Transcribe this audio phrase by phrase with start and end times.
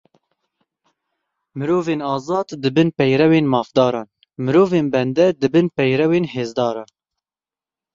[1.57, 4.07] Mirovên azad, dibin peyrewên mafdaran.
[4.45, 6.89] Mirovên bende dibin peyrewên hêzdaran.